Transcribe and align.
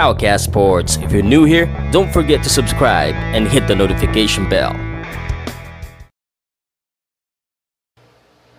Powercast 0.00 0.48
Sports. 0.48 0.96
If 1.04 1.12
you're 1.12 1.20
new 1.20 1.44
here, 1.44 1.68
don't 1.92 2.08
forget 2.08 2.40
to 2.40 2.48
subscribe 2.48 3.12
and 3.36 3.44
hit 3.44 3.68
the 3.68 3.76
notification 3.76 4.48
bell. 4.48 4.72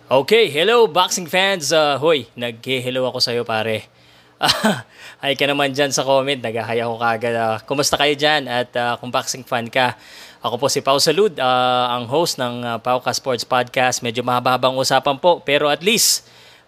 Okay, 0.06 0.46
hello 0.46 0.86
boxing 0.86 1.26
fans. 1.26 1.74
Uh, 1.74 1.98
hoy, 1.98 2.30
nag-hello 2.38 3.10
ako 3.10 3.18
sa'yo 3.18 3.42
pare. 3.42 3.90
Hay 5.26 5.34
ka 5.34 5.50
naman 5.50 5.74
dyan 5.74 5.90
sa 5.90 6.06
comment, 6.06 6.38
nag-hi 6.38 6.78
ako 6.78 6.94
kagad. 7.02 7.34
Uh, 7.34 7.58
kumusta 7.66 7.98
kayo 7.98 8.14
dyan 8.14 8.46
at 8.46 8.70
uh, 8.78 8.94
kung 9.02 9.10
boxing 9.10 9.42
fan 9.42 9.66
ka? 9.66 9.98
Ako 10.46 10.62
po 10.62 10.70
si 10.70 10.78
Pau 10.78 11.02
Salud, 11.02 11.34
uh, 11.42 11.86
ang 11.90 12.06
host 12.06 12.38
ng 12.38 12.62
uh, 12.62 12.78
Pauka 12.78 13.10
Sports 13.10 13.42
Podcast. 13.42 13.98
Medyo 14.06 14.22
mahabang 14.22 14.78
usapan 14.78 15.18
po, 15.18 15.42
pero 15.42 15.66
at 15.66 15.82
least 15.82 16.22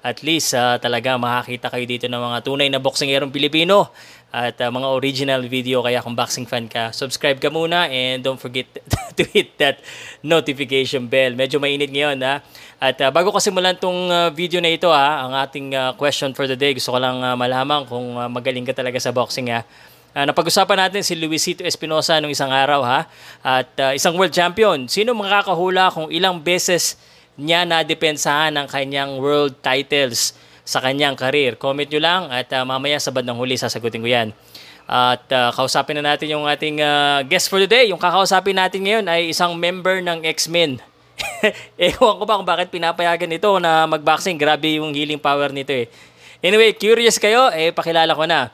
at 0.04 0.20
least 0.20 0.52
uh, 0.52 0.76
talaga 0.76 1.16
makakita 1.16 1.72
kayo 1.72 1.88
dito 1.88 2.04
ng 2.12 2.20
mga 2.20 2.38
tunay 2.44 2.68
na 2.68 2.76
boxingerong 2.76 3.32
Pilipino 3.32 3.88
at 4.34 4.58
uh, 4.58 4.66
mga 4.66 4.88
original 4.98 5.46
video 5.46 5.78
kaya 5.78 6.02
kung 6.02 6.18
boxing 6.18 6.42
fan 6.42 6.66
ka, 6.66 6.90
subscribe 6.90 7.38
ka 7.38 7.54
muna 7.54 7.86
and 7.86 8.26
don't 8.26 8.42
forget 8.42 8.66
to 9.18 9.22
hit 9.30 9.54
that 9.62 9.78
notification 10.26 11.06
bell. 11.06 11.38
Medyo 11.38 11.62
mainit 11.62 11.94
ngayon 11.94 12.18
ha. 12.18 12.42
At 12.82 12.98
uh, 12.98 13.14
bago 13.14 13.30
ko 13.30 13.38
simulan 13.38 13.78
tong 13.78 14.10
uh, 14.10 14.34
video 14.34 14.58
na 14.58 14.74
ito 14.74 14.90
ha, 14.90 15.22
ang 15.22 15.38
ating 15.38 15.78
uh, 15.78 15.94
question 15.94 16.34
for 16.34 16.50
the 16.50 16.58
day, 16.58 16.74
gusto 16.74 16.90
ko 16.90 16.98
lang 16.98 17.22
uh, 17.22 17.38
malaman 17.38 17.86
kung 17.86 18.18
uh, 18.18 18.26
magaling 18.26 18.66
ka 18.66 18.74
talaga 18.74 18.98
sa 18.98 19.14
boxing 19.14 19.54
ha. 19.54 19.62
Uh, 20.14 20.26
napag-usapan 20.26 20.90
natin 20.90 21.06
si 21.06 21.14
Luisito 21.14 21.62
Espinosa 21.62 22.18
nung 22.18 22.30
isang 22.34 22.50
araw 22.50 22.82
ha 22.82 23.06
at 23.38 23.70
uh, 23.78 23.94
isang 23.94 24.18
world 24.18 24.34
champion. 24.34 24.90
Sino 24.90 25.14
makakahula 25.14 25.94
kung 25.94 26.10
ilang 26.10 26.42
beses 26.42 26.98
niya 27.38 27.62
nadepensahan 27.62 28.54
ang 28.54 28.66
kanyang 28.66 29.14
world 29.22 29.54
titles 29.62 30.34
sa 30.64 30.80
kanyang 30.80 31.14
career. 31.14 31.60
Comment 31.60 31.86
nyo 31.86 32.00
lang 32.00 32.22
at 32.32 32.48
uh, 32.56 32.64
mamaya 32.64 32.96
sa 32.96 33.12
bandang 33.12 33.36
huli 33.36 33.54
sasagutin 33.60 34.00
ko 34.00 34.08
yan. 34.08 34.32
At 34.84 35.24
uh, 35.32 35.48
kausapin 35.52 36.00
na 36.00 36.12
natin 36.12 36.32
yung 36.32 36.44
ating 36.44 36.80
uh, 36.80 37.24
guest 37.24 37.48
for 37.48 37.60
today. 37.60 37.88
Yung 37.88 38.00
kakausapin 38.00 38.56
natin 38.56 38.84
ngayon 38.84 39.04
ay 39.08 39.32
isang 39.32 39.52
member 39.56 40.00
ng 40.00 40.24
X-Men. 40.28 40.80
Ewan 41.80 42.20
ko 42.20 42.24
ba 42.24 42.36
kung 42.40 42.48
bakit 42.48 42.68
pinapayagan 42.72 43.32
ito 43.32 43.48
na 43.60 43.88
magboxing. 43.88 44.36
Grabe 44.36 44.76
yung 44.80 44.92
healing 44.92 45.20
power 45.20 45.52
nito 45.52 45.72
eh. 45.72 45.88
Anyway, 46.44 46.76
curious 46.76 47.16
kayo? 47.16 47.48
Eh, 47.52 47.72
pakilala 47.72 48.12
ko 48.12 48.28
na. 48.28 48.52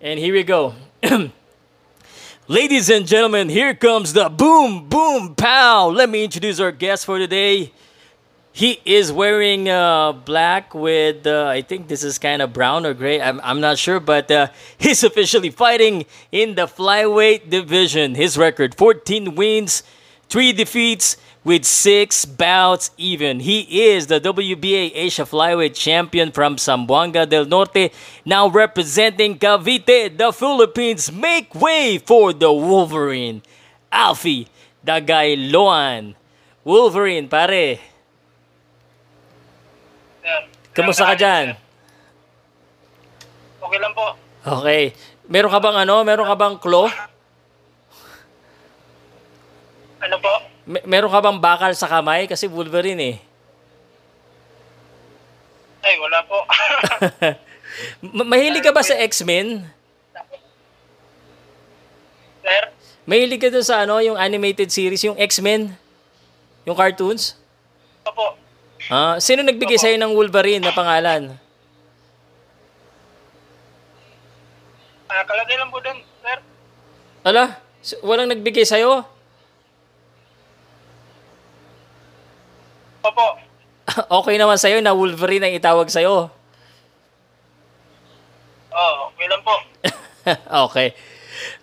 And 0.00 0.16
here 0.16 0.32
we 0.32 0.44
go. 0.44 0.72
Ladies 2.48 2.88
and 2.88 3.04
gentlemen, 3.04 3.52
here 3.52 3.76
comes 3.76 4.16
the 4.16 4.32
boom, 4.32 4.88
boom, 4.88 5.36
pow. 5.36 5.92
Let 5.92 6.08
me 6.08 6.24
introduce 6.24 6.56
our 6.64 6.72
guest 6.72 7.04
for 7.04 7.20
today. 7.20 7.68
He 8.52 8.80
is 8.84 9.12
wearing 9.12 9.68
uh, 9.68 10.12
black 10.12 10.74
with, 10.74 11.26
uh, 11.26 11.46
I 11.46 11.62
think 11.62 11.88
this 11.88 12.02
is 12.02 12.18
kind 12.18 12.42
of 12.42 12.52
brown 12.52 12.84
or 12.86 12.94
gray. 12.94 13.20
I'm, 13.20 13.40
I'm 13.44 13.60
not 13.60 13.78
sure, 13.78 14.00
but 14.00 14.30
uh, 14.30 14.48
he's 14.78 15.04
officially 15.04 15.50
fighting 15.50 16.06
in 16.32 16.54
the 16.54 16.66
flyweight 16.66 17.50
division. 17.50 18.14
His 18.14 18.36
record 18.36 18.74
14 18.74 19.34
wins, 19.34 19.82
3 20.28 20.52
defeats, 20.52 21.16
with 21.44 21.64
6 21.64 22.24
bouts 22.26 22.90
even. 22.98 23.40
He 23.40 23.88
is 23.88 24.08
the 24.08 24.20
WBA 24.20 24.90
Asia 24.94 25.22
Flyweight 25.22 25.74
Champion 25.74 26.32
from 26.32 26.56
Zamboanga 26.56 27.28
del 27.28 27.46
Norte, 27.46 27.90
now 28.24 28.48
representing 28.48 29.38
Cavite, 29.38 30.18
the 30.18 30.32
Philippines. 30.32 31.12
Make 31.12 31.54
way 31.54 31.98
for 31.98 32.32
the 32.32 32.52
Wolverine, 32.52 33.42
Alfie 33.90 34.48
Dagayloan. 34.84 36.16
Wolverine, 36.64 37.28
pare. 37.28 37.78
Kamusta 40.72 41.08
ka 41.10 41.14
dyan? 41.18 41.56
Okay 43.58 43.78
lang 43.82 43.92
po. 43.92 44.14
Okay. 44.46 44.94
Meron 45.28 45.50
ka 45.52 45.60
bang 45.60 45.76
ano? 45.84 46.06
Meron 46.06 46.26
ka 46.28 46.36
bang 46.38 46.56
claw? 46.56 46.88
Ano 49.98 50.16
po? 50.22 50.32
Mer- 50.64 50.86
meron 50.86 51.10
ka 51.10 51.20
bang 51.20 51.38
bakal 51.42 51.72
sa 51.74 51.90
kamay? 51.90 52.30
Kasi 52.30 52.46
Wolverine 52.46 53.02
eh. 53.02 53.16
Ay, 55.82 55.94
wala 55.98 56.22
po. 56.24 56.38
Ma- 58.16 58.26
Mahilig 58.26 58.64
ka 58.64 58.72
ba 58.72 58.82
sa 58.82 58.96
X-Men? 58.98 59.66
Sir? 62.42 62.62
Mahilig 63.08 63.40
ka 63.40 63.48
dun 63.48 63.64
sa 63.64 63.84
ano, 63.84 64.00
yung 64.00 64.16
animated 64.16 64.68
series, 64.68 65.04
yung 65.04 65.16
X-Men? 65.16 65.72
Yung 66.64 66.76
cartoons? 66.76 67.36
Opo. 68.04 68.36
Ah, 68.86 69.18
sino 69.18 69.42
nagbigay 69.42 69.74
sa'yo 69.74 69.98
ng 69.98 70.14
Wolverine 70.14 70.62
na 70.62 70.70
pangalan? 70.70 71.34
Ah, 75.10 75.22
kalagay 75.26 75.58
lang 75.58 75.66
po 75.74 75.82
dun, 75.82 75.98
sir. 76.22 76.38
Ala, 77.26 77.58
s- 77.82 77.98
walang 78.06 78.30
nagbigay 78.30 78.62
sa'yo? 78.62 79.02
Opo. 83.02 83.26
okay 84.22 84.36
naman 84.38 84.60
sa'yo 84.60 84.78
na 84.78 84.94
Wolverine 84.94 85.50
ang 85.50 85.54
itawag 85.58 85.90
sa'yo. 85.90 86.30
Oh, 88.70 88.94
okay 89.10 89.26
lang 89.26 89.42
po. 89.42 89.54
okay. 90.70 90.88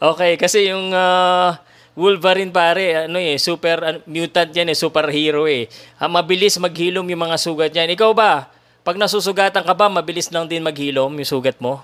Okay, 0.03 0.31
kasi 0.35 0.67
yung 0.67 0.91
ah, 0.91 1.63
Wolverine 1.95 2.51
pare, 2.51 3.07
ano 3.07 3.15
eh, 3.15 3.39
super 3.39 3.79
ano, 3.79 3.97
mutant 4.03 4.51
yan 4.51 4.67
eh, 4.67 4.75
superhero 4.75 5.47
eh. 5.47 5.71
Ah, 5.95 6.11
mabilis 6.11 6.59
maghilom 6.59 7.07
yung 7.07 7.23
mga 7.23 7.39
sugat 7.39 7.71
yan. 7.71 7.87
Ikaw 7.95 8.11
ba? 8.11 8.51
Pag 8.83 8.99
nasusugatan 8.99 9.63
ka 9.63 9.73
ba, 9.73 9.87
mabilis 9.87 10.27
lang 10.27 10.43
din 10.43 10.59
maghilom 10.59 11.07
yung 11.15 11.31
sugat 11.31 11.55
mo? 11.63 11.79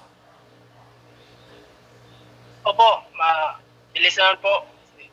Opo, 2.67 3.07
ma 3.15 3.55
bilis 3.95 4.13
naman 4.19 4.37
po. 4.43 4.53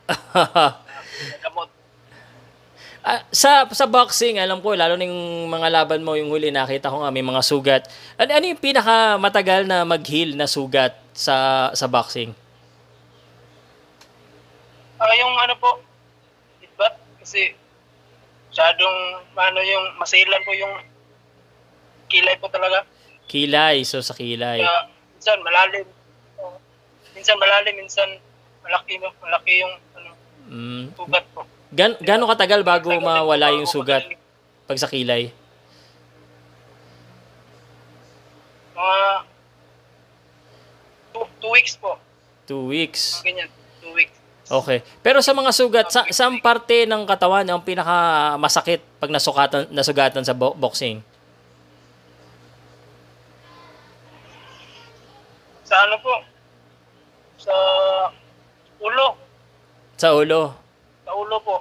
Gamot. 1.47 1.69
Ah, 3.07 3.23
sa 3.31 3.65
sa 3.71 3.87
boxing, 3.87 4.43
alam 4.43 4.59
ko, 4.59 4.75
lalo 4.75 4.99
yung 4.99 5.47
mga 5.47 5.71
laban 5.71 6.03
mo, 6.03 6.19
yung 6.19 6.29
huli, 6.29 6.51
nakita 6.51 6.91
ko 6.91 7.07
nga 7.07 7.15
may 7.15 7.23
mga 7.23 7.41
sugat. 7.47 7.83
Ano, 8.19 8.35
ano 8.35 8.45
yung 8.51 8.61
pinaka 8.61 9.15
matagal 9.17 9.63
na 9.65 9.87
mag-heal 9.87 10.35
na 10.35 10.51
sugat 10.51 10.99
sa 11.15 11.71
sa 11.73 11.87
boxing? 11.87 12.35
Ah, 14.99 15.15
yung 15.15 15.35
ano 15.39 15.55
po, 15.57 15.79
hitbat, 16.59 16.91
kasi 17.23 17.55
masyadong, 18.51 18.97
ano 19.31 19.61
yung, 19.63 19.85
masilan 19.95 20.43
po 20.43 20.51
yung 20.53 20.75
kilay 22.11 22.35
po 22.37 22.51
talaga. 22.51 22.83
Kilay, 23.31 23.87
so 23.87 24.03
sa 24.03 24.17
kilay. 24.17 24.59
Kaya, 24.59 24.91
minsan 25.15 25.39
malalim. 25.39 25.87
Oh, 26.41 26.59
minsan 27.15 27.39
malalim, 27.39 27.75
minsan 27.79 28.09
malaki, 28.65 28.99
malaki 28.99 29.53
yung 29.63 29.75
ano, 29.95 30.11
Mm. 30.49 30.85
sugat 30.97 31.25
po. 31.31 31.47
Gan 31.69 31.95
gaano 32.01 32.25
katagal 32.27 32.65
bago 32.65 32.89
mawala 32.99 33.53
yung 33.53 33.69
sugat 33.69 34.03
pag 34.65 34.81
sa 34.81 34.89
kilay? 34.89 35.29
Mga 38.75 38.99
two, 41.13 41.27
two 41.39 41.53
weeks 41.53 41.75
po. 41.77 42.01
Two 42.49 42.65
weeks. 42.67 43.21
Ganyan. 43.23 43.53
Two 43.79 43.93
weeks. 43.93 44.18
Okay. 44.49 44.81
Pero 45.05 45.21
sa 45.21 45.37
mga 45.37 45.53
sugat, 45.53 45.93
sa 45.93 46.09
saan 46.09 46.41
parte 46.41 46.89
ng 46.89 47.05
katawan 47.05 47.45
ang 47.45 47.61
pinaka 47.61 48.33
masakit 48.41 48.81
pag 48.97 49.13
nasugatan 49.13 49.69
nasugatan 49.69 50.25
sa 50.25 50.33
bo- 50.33 50.57
boxing? 50.57 51.05
Sa 55.69 55.77
ano 55.85 56.01
po? 56.01 56.15
Sa 57.37 57.55
ulo. 58.81 59.07
Sa 60.01 60.09
ulo. 60.17 60.57
Sa 61.05 61.13
ulo 61.13 61.37
po. 61.45 61.57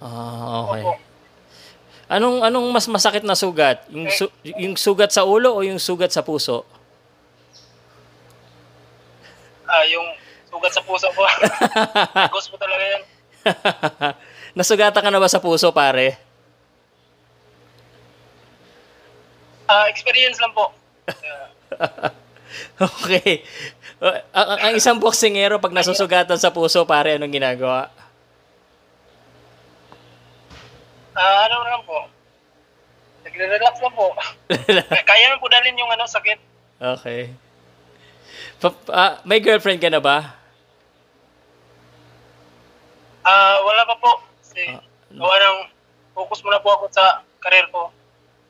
Ah, 0.00 0.64
okay. 0.64 0.80
Opo. 0.80 0.92
Anong 2.08 2.40
anong 2.40 2.66
mas 2.72 2.88
masakit 2.88 3.20
na 3.20 3.36
sugat? 3.36 3.84
Yung 3.92 4.08
su- 4.08 4.32
yung 4.44 4.76
sugat 4.80 5.12
sa 5.12 5.28
ulo 5.28 5.52
o 5.52 5.60
yung 5.60 5.80
sugat 5.80 6.08
sa 6.08 6.24
puso? 6.24 6.64
Ah, 9.68 9.84
yung 9.88 10.23
sugat 10.54 10.70
sa 10.70 10.82
puso 10.86 11.10
po. 11.10 11.26
Ghost 12.34 12.48
po 12.54 12.56
talaga 12.62 12.84
yan. 12.86 13.02
Nasugatan 14.58 15.02
ka 15.02 15.10
na 15.10 15.18
ba 15.18 15.26
sa 15.26 15.42
puso, 15.42 15.74
pare? 15.74 16.14
Ah, 19.66 19.90
experience 19.90 20.38
lang 20.38 20.54
po. 20.54 20.70
Ah, 22.78 22.86
okay. 22.86 23.42
Uh, 23.98 24.14
ang, 24.30 24.58
ang 24.62 24.74
isang 24.78 24.94
boksingero 25.02 25.58
pag 25.58 25.74
nasusugatan 25.74 26.38
sa 26.38 26.54
puso, 26.54 26.86
pare, 26.86 27.18
anong 27.18 27.34
ginagawa? 27.34 27.90
Ah, 31.18 31.50
ano 31.50 31.66
lang 31.66 31.82
po. 31.82 31.98
Nagre-relax 33.26 33.74
lang 33.82 33.94
po. 33.98 34.14
Kaya 34.86 35.24
naman 35.26 35.42
po 35.42 35.50
dalhin 35.50 35.74
yung 35.82 35.90
ano, 35.90 36.06
sakit. 36.06 36.38
okay. 36.78 37.34
Pa- 38.62 38.86
ah, 38.94 39.18
may 39.26 39.42
girlfriend 39.42 39.82
ka 39.82 39.90
na 39.90 39.98
ba? 39.98 40.43
Ah, 43.24 43.56
wala 43.60 43.82
pa 43.84 43.96
po. 43.96 44.12
Kasi 44.38 44.76
gawa 45.10 45.34
ng 45.34 45.58
focus 46.12 46.44
muna 46.44 46.60
po 46.60 46.70
ako 46.72 46.84
sa 46.90 47.24
career 47.40 47.66
ko. 47.68 47.88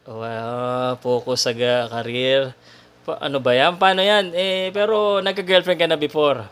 Well, 0.04 0.98
focus 1.00 1.46
sa 1.46 1.52
ga- 1.52 1.88
career. 1.88 2.52
Pa- 3.02 3.20
ano 3.20 3.38
ba 3.38 3.52
yan? 3.52 3.76
Paano 3.76 4.00
yan? 4.00 4.32
Eh, 4.32 4.68
pero 4.70 5.20
nagka-girlfriend 5.20 5.78
ka 5.78 5.88
na 5.88 5.96
before. 5.96 6.44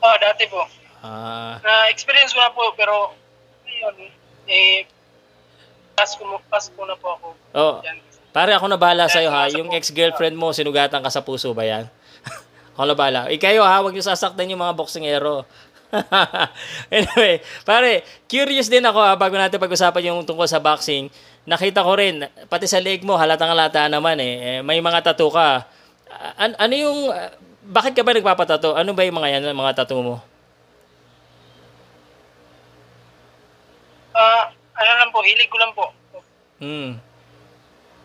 Oh, 0.00 0.16
dati 0.18 0.44
po. 0.46 0.60
Ah, 1.00 1.60
Na-experience 1.60 2.32
ko 2.32 2.40
na 2.40 2.50
po, 2.50 2.72
pero, 2.74 3.12
ayun, 3.64 4.08
eh, 4.46 4.84
pass 5.92 6.16
ko, 6.16 6.40
pass 6.48 6.68
ko 6.68 6.84
na 6.84 6.96
po 6.96 7.14
ako. 7.14 7.26
oh, 7.54 7.76
Yan. 7.80 7.98
pare 8.32 8.52
ako 8.52 8.66
na 8.66 8.80
bahala 8.80 9.06
sa'yo 9.06 9.30
ha. 9.30 9.46
Yung 9.48 9.70
ex-girlfriend 9.70 10.34
mo, 10.34 10.50
sinugatan 10.50 11.00
ka 11.00 11.10
sa 11.12 11.22
puso 11.22 11.52
ba 11.52 11.62
yan? 11.62 11.86
ako 12.74 12.84
na 12.84 12.96
bahala. 12.96 13.20
Eh, 13.28 13.38
kayo 13.38 13.62
ha, 13.62 13.78
huwag 13.78 13.94
niyo 13.94 14.02
sasaktan 14.02 14.50
yung 14.50 14.60
mga 14.60 14.74
boksingero. 14.74 15.44
anyway, 16.96 17.40
pare, 17.62 18.02
curious 18.26 18.66
din 18.66 18.84
ako 18.84 18.98
ha, 19.00 19.14
bago 19.14 19.34
natin 19.38 19.62
pag-usapan 19.62 20.10
yung 20.10 20.20
tungkol 20.26 20.48
sa 20.48 20.62
boxing. 20.62 21.08
Nakita 21.44 21.84
ko 21.84 21.92
rin, 21.94 22.24
pati 22.48 22.64
sa 22.64 22.80
leg 22.80 23.04
mo, 23.04 23.14
halatang 23.20 23.52
halata 23.52 23.86
naman 23.86 24.16
eh. 24.18 24.34
Eh, 24.58 24.60
May 24.64 24.80
mga 24.80 25.12
tattoo 25.12 25.30
ka. 25.30 25.68
An- 26.40 26.58
ano 26.58 26.74
yung, 26.74 26.98
ah, 27.12 27.30
bakit 27.64 27.96
ka 27.96 28.04
ba 28.04 28.16
nagpapatato? 28.16 28.76
Ano 28.76 28.92
ba 28.92 29.04
yung 29.04 29.16
mga 29.18 29.40
yan, 29.40 29.56
mga 29.56 29.84
tattoo 29.84 30.02
mo? 30.02 30.16
Ah, 34.14 34.52
ano 34.78 34.90
lang 35.00 35.10
po, 35.10 35.20
hilig 35.26 35.50
ko 35.50 35.58
lang 35.58 35.72
po. 35.74 35.86
Hmm. 36.62 36.90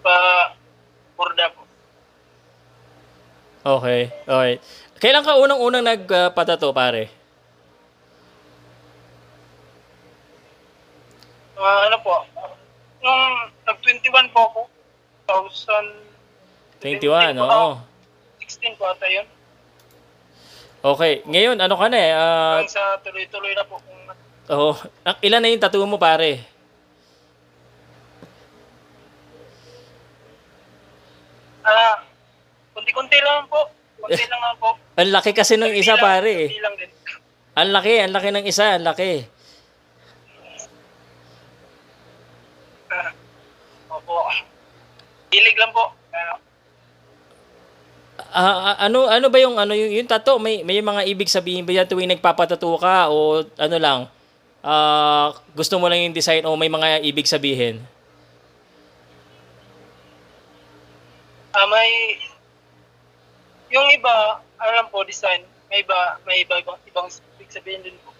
Pa, 0.01 0.13
borda 1.13 1.47
po. 1.53 1.61
Okay. 3.59 4.09
Okay. 4.25 4.53
Kailan 4.99 5.23
ka 5.23 5.37
unang-unang 5.37 5.85
nagpatato, 5.85 6.71
pare? 6.71 7.18
Ah, 11.59 11.91
ano 11.91 11.97
po, 11.99 12.23
nung 13.03 13.23
nag-21 13.67 14.31
po 14.31 14.39
ako, 14.41 14.61
21, 16.79 16.79
2016 16.79 17.35
po, 17.35 17.43
oo. 17.45 17.71
16 18.39 18.79
po 18.79 18.83
ata 18.87 19.05
yun. 19.05 19.27
Okay. 20.79 21.13
Ngayon, 21.27 21.59
ano 21.59 21.75
ka 21.75 21.87
na 21.91 21.99
eh? 21.99 22.11
ah, 22.15 22.55
Hanggang 22.57 22.71
sa 22.71 22.95
tuloy-tuloy 23.03 23.51
na 23.51 23.67
po. 23.67 23.75
Kung, 23.77 23.99
oh, 24.49 24.75
ang- 25.03 25.19
ilan 25.19 25.43
na 25.43 25.51
yung 25.51 25.59
tattoo 25.59 25.83
mo, 25.83 25.99
pare? 25.99 26.39
ah, 31.61 31.95
kunti-kunti 32.73 33.19
lang 33.19 33.45
po. 33.45 33.67
Kunti 33.99 34.23
lang 34.25 34.41
po. 34.57 34.69
Ang 34.99 35.11
laki 35.11 35.31
kasi 35.31 35.55
ng 35.55 35.71
isa, 35.71 35.95
lang, 35.95 36.01
pare. 36.01 36.31
eh. 36.33 36.47
kunti 36.47 36.63
lang 36.63 36.75
din. 36.75 36.91
Ang 37.55 37.69
laki, 37.75 37.93
ang 37.99 38.13
laki 38.15 38.29
ng 38.31 38.45
isa, 38.47 38.65
ang 38.73 38.85
laki. 38.87 39.11
Ah, 42.89 43.11
Opo. 43.91 44.15
Hilig 45.49 45.57
lang 45.57 45.73
po. 45.73 45.89
Ah, 48.29 48.77
ano 48.85 49.09
ano 49.09 49.33
ba 49.33 49.41
yung 49.41 49.57
ano 49.57 49.73
yung, 49.73 49.89
yung 49.89 50.05
tattoo 50.05 50.37
may 50.37 50.61
may 50.61 50.85
mga 50.85 51.01
ibig 51.09 51.25
sabihin 51.25 51.65
ba 51.65 51.73
yan 51.73 51.89
tuwing 51.89 52.13
nagpapatato 52.13 52.69
ka 52.77 53.09
o 53.09 53.41
ano 53.57 53.77
lang 53.81 53.99
ah 54.61 55.33
gusto 55.57 55.81
mo 55.81 55.89
lang 55.89 56.05
yung 56.05 56.13
design 56.13 56.45
o 56.45 56.53
may 56.53 56.69
mga 56.69 57.01
ibig 57.09 57.25
sabihin 57.25 57.81
ah, 61.57 61.67
may, 61.73 62.21
yung 63.73 63.87
iba, 63.97 64.37
ano 64.61 64.71
lang 64.77 64.87
po, 64.93 65.01
design, 65.01 65.41
may 65.73 65.81
iba, 65.81 65.97
may 66.29 66.45
iba, 66.45 66.61
ibang, 66.61 66.77
ibang 66.85 67.07
ibig 67.09 67.49
sabihin 67.49 67.81
din 67.81 67.97
po. 68.05 68.13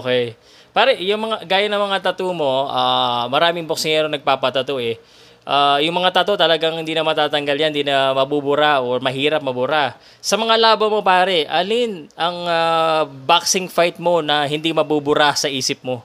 Okay. 0.00 0.36
Pare, 0.70 0.94
yung 1.02 1.26
mga 1.26 1.48
gaya 1.48 1.66
ng 1.66 1.82
mga 1.90 2.12
tattoo 2.12 2.30
mo, 2.30 2.68
ah 2.70 3.26
maraming 3.26 3.66
boksingero 3.66 4.06
nagpapatato 4.06 4.78
eh. 4.78 5.00
Ah, 5.48 5.80
yung 5.80 5.96
mga 5.96 6.20
tattoo 6.20 6.36
talagang 6.36 6.76
hindi 6.76 6.92
na 6.92 7.00
matatanggal 7.00 7.56
yan, 7.56 7.72
hindi 7.72 7.84
na 7.88 8.12
mabubura 8.12 8.84
or 8.84 9.00
mahirap 9.00 9.40
mabura. 9.40 9.96
Sa 10.20 10.36
mga 10.36 10.60
laban 10.60 10.92
mo 10.92 11.00
pare, 11.00 11.48
alin 11.48 12.12
ang 12.12 12.36
ah, 12.44 13.02
boxing 13.08 13.72
fight 13.72 13.96
mo 13.96 14.20
na 14.20 14.44
hindi 14.44 14.68
mabubura 14.76 15.32
sa 15.32 15.48
isip 15.48 15.80
mo? 15.80 16.04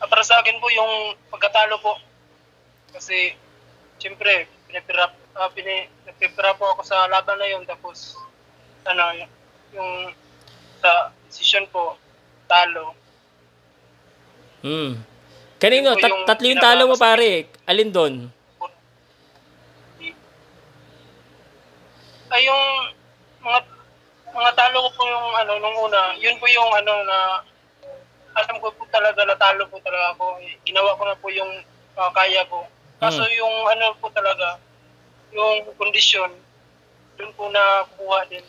Ah, 0.00 0.08
para 0.08 0.24
sa 0.24 0.40
akin 0.40 0.56
po, 0.56 0.72
yung 0.72 1.12
pagkatalo 1.28 1.76
po, 1.84 1.92
kasi, 2.88 3.36
siyempre, 4.00 4.48
pinipira, 4.64 5.12
ah, 5.36 5.52
pini, 5.52 5.92
nagpipira 6.08 6.56
po 6.56 6.72
ako 6.72 6.88
sa 6.88 7.04
laban 7.12 7.36
na 7.36 7.52
yun, 7.52 7.68
tapos, 7.68 8.16
ano, 8.88 9.28
yung 9.76 10.16
sa 10.80 11.12
decision 11.28 11.68
po, 11.68 12.00
talo. 12.48 12.96
Hmm. 14.64 15.17
Kanino? 15.58 15.98
Tat- 15.98 16.06
yung 16.06 16.22
tatlo 16.26 16.46
yung 16.46 16.62
talo 16.62 16.82
mo 16.86 16.96
pare. 16.96 17.50
Alin 17.66 17.90
doon? 17.90 18.14
Ay, 22.28 22.44
yung 22.46 22.62
mga 23.42 23.58
mga 24.28 24.50
talo 24.54 24.76
ko 24.86 24.88
po 24.94 25.02
yung 25.08 25.28
ano 25.34 25.52
nung 25.58 25.76
una, 25.88 26.14
yun 26.20 26.36
po 26.38 26.46
yung 26.46 26.68
ano 26.70 26.92
na 27.02 27.18
alam 28.38 28.56
ko 28.62 28.70
po 28.70 28.86
talaga 28.92 29.24
na 29.26 29.34
talo 29.34 29.66
po 29.66 29.80
talaga 29.82 30.14
ako. 30.14 30.38
Ginawa 30.62 30.94
ko 30.94 31.02
na 31.08 31.16
po 31.18 31.26
yung 31.32 31.50
ah, 31.98 32.12
kaya 32.14 32.46
ko. 32.46 32.62
Kaso 33.02 33.24
Mm. 33.26 33.34
yung 33.34 33.54
ano 33.66 33.86
po 33.98 34.06
talaga, 34.14 34.58
yung 35.34 35.66
kondisyon, 35.74 36.30
doon 37.18 37.32
po 37.34 37.50
na 37.50 37.82
kuha 37.98 38.22
din. 38.30 38.44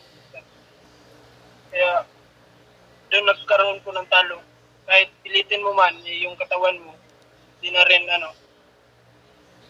Kaya 1.73 2.06
doon 3.09 3.25
nagkaroon 3.25 3.81
po 3.81 3.89
ng 3.89 4.06
talo. 4.06 4.38
Kahit 4.85 5.09
pilitin 5.25 5.65
mo 5.65 5.73
man 5.73 5.94
eh, 6.06 6.25
yung 6.27 6.38
katawan 6.38 6.77
mo, 6.77 6.94
hindi 7.59 7.69
na 7.69 7.83
rin 7.83 8.03
ano, 8.07 8.29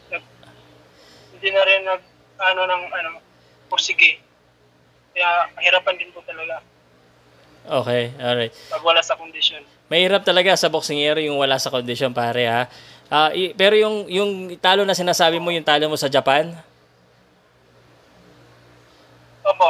nag, 0.10 0.24
hindi 1.34 1.50
na 1.50 1.62
rin 1.66 1.82
nag, 1.84 2.02
ano 2.40 2.62
ng 2.64 2.84
ano, 2.88 3.10
pursige. 3.68 4.22
Kaya 5.12 5.50
mahirapan 5.58 5.98
din 5.98 6.14
po 6.14 6.22
talaga 6.22 6.62
Okay, 7.70 8.14
alright. 8.18 8.54
pag 8.72 8.82
wala 8.82 9.02
sa 9.04 9.14
kondisyon. 9.14 9.62
Mahirap 9.90 10.26
talaga 10.26 10.58
sa 10.58 10.72
boksingero 10.72 11.22
yung 11.22 11.38
wala 11.38 11.60
sa 11.62 11.70
kondisyon 11.70 12.16
pare 12.16 12.46
ha. 12.50 12.66
Ah, 13.10 13.30
i- 13.34 13.54
pero 13.54 13.74
yung 13.78 14.06
yung 14.10 14.32
talo 14.58 14.86
na 14.86 14.98
sinasabi 14.98 15.38
mo 15.38 15.50
yung 15.54 15.66
talo 15.66 15.86
mo 15.86 15.98
sa 15.98 16.10
Japan? 16.10 16.50
Opo. 19.46 19.70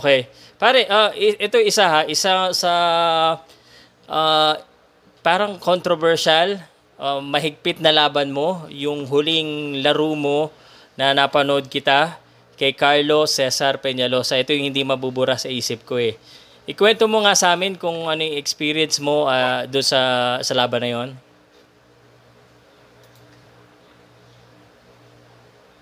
Okay. 0.00 0.28
Pare, 0.56 0.86
i- 1.18 1.40
ito 1.40 1.58
isa 1.58 1.84
ha, 1.84 2.00
isa 2.06 2.54
sa 2.54 2.72
ah, 4.06 4.54
parang 5.20 5.58
controversial, 5.58 6.56
ah, 7.02 7.18
mahigpit 7.18 7.82
na 7.82 7.90
laban 7.90 8.30
mo, 8.30 8.62
yung 8.70 9.10
huling 9.10 9.82
laro 9.82 10.14
mo 10.14 10.54
na 10.94 11.10
napanood 11.10 11.66
kita 11.66 12.22
kay 12.54 12.70
Carlo 12.78 13.26
Cesar 13.26 13.82
Peñalosa. 13.82 14.38
Ito 14.38 14.54
yung 14.54 14.70
hindi 14.70 14.86
mabubura 14.86 15.34
sa 15.34 15.50
isip 15.50 15.82
ko 15.82 15.98
eh. 15.98 16.14
Ikwento 16.62 17.10
mo 17.10 17.26
nga 17.26 17.34
sa 17.34 17.50
amin 17.58 17.74
kung 17.74 18.06
ano 18.06 18.22
yung 18.22 18.38
experience 18.38 19.02
mo 19.02 19.26
ah, 19.26 19.66
doon 19.66 19.82
sa, 19.82 20.00
sa 20.46 20.54
laban 20.54 20.86
na 20.86 20.90
yon. 20.94 21.10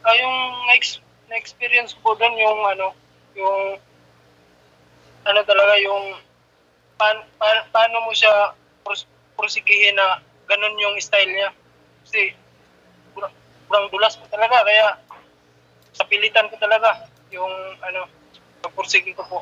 Ah, 0.00 0.16
yung 0.16 0.36
na-ex- 0.72 1.04
na-experience 1.28 1.92
ko 2.00 2.16
doon 2.16 2.32
yung 2.40 2.60
ano, 2.64 2.96
yung 3.36 3.76
ano 5.28 5.40
talaga 5.44 5.76
yung 5.84 6.16
pan, 6.96 7.28
pa- 7.36 7.68
paano 7.68 8.08
mo 8.08 8.16
siya 8.16 8.56
pros, 8.80 9.04
prosigihin 9.36 10.00
na 10.00 10.24
ganun 10.50 10.74
yung 10.82 10.98
style 10.98 11.30
niya. 11.30 11.54
Kasi 12.02 12.34
kurang, 13.14 13.30
kurang 13.70 13.86
dulas 13.94 14.18
po 14.18 14.26
talaga 14.26 14.66
kaya 14.66 14.98
sa 15.94 16.02
pilitan 16.10 16.50
ko 16.50 16.58
talaga 16.58 17.06
yung 17.30 17.54
ano 17.86 18.10
pagpursige 18.58 19.14
ko 19.14 19.22
po. 19.30 19.38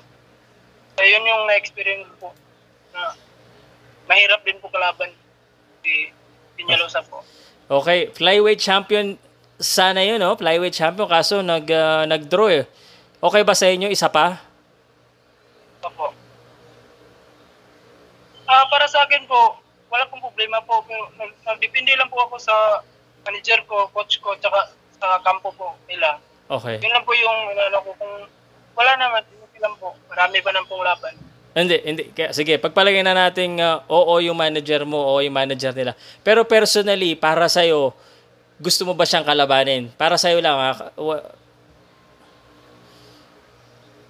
Kaya 0.94 1.16
yun 1.16 1.24
yung 1.24 1.42
na-experience 1.48 2.04
ko 2.12 2.28
po 2.28 2.28
na 2.92 3.16
mahirap 4.04 4.44
din 4.44 4.60
po 4.60 4.68
kalaban 4.68 5.08
si 5.80 6.12
Pinyalosa 6.58 7.00
po. 7.06 7.24
Okay, 7.68 8.10
flyweight 8.12 8.60
champion 8.60 9.16
sana 9.58 10.06
yun, 10.06 10.22
no? 10.22 10.38
Flyweight 10.38 10.74
champion 10.74 11.10
kaso 11.10 11.42
nag 11.42 11.66
ah, 11.70 12.06
nag-draw 12.06 12.50
eh. 12.50 12.64
Okay 13.18 13.42
ba 13.42 13.54
sa 13.54 13.66
inyo 13.66 13.90
isa 13.90 14.06
pa? 14.06 14.38
Opo. 15.82 16.14
Ah, 18.46 18.64
para 18.70 18.86
sa 18.86 19.02
akin 19.04 19.26
po, 19.26 19.58
wala 19.88 20.04
pong 20.06 20.22
problema 20.22 20.60
po. 20.62 20.84
Nagdepende 21.44 21.96
lang 21.96 22.08
po 22.08 22.20
ako 22.22 22.36
sa 22.36 22.84
manager 23.24 23.60
ko, 23.64 23.88
coach 23.90 24.20
ko, 24.20 24.36
tsaka 24.36 24.72
sa 24.96 25.20
kampo 25.20 25.52
po 25.52 25.76
nila. 25.84 26.20
Okay. 26.48 26.80
Yun 26.80 26.92
lang 26.92 27.04
po 27.04 27.12
yung 27.12 27.38
ano 27.52 27.78
ko 27.84 27.90
kung 27.96 28.14
wala 28.72 28.92
naman, 28.96 29.20
okay 29.24 29.60
lang 29.60 29.74
po. 29.76 29.92
Marami 30.08 30.40
pa 30.40 30.50
nang 30.52 30.64
pong 30.64 30.84
laban. 30.84 31.14
Hindi, 31.52 31.76
hindi. 31.82 32.02
Kaya, 32.14 32.30
sige, 32.30 32.54
pagpalagay 32.56 33.02
na 33.02 33.16
natin 33.16 33.58
uh, 33.58 33.82
oo 33.90 34.22
yung 34.22 34.38
manager 34.38 34.86
mo, 34.86 34.96
oo 34.96 35.18
yung 35.18 35.34
manager 35.34 35.74
nila. 35.74 35.92
Pero 36.22 36.46
personally, 36.46 37.18
para 37.18 37.50
sa'yo, 37.50 37.90
gusto 38.58 38.86
mo 38.86 38.94
ba 38.94 39.02
siyang 39.02 39.26
kalabanin? 39.26 39.90
Para 39.98 40.14
sa'yo 40.14 40.38
lang, 40.38 40.56
ha? 40.56 40.72
Wa- 40.94 41.36